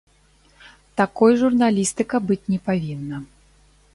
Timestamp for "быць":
2.31-2.41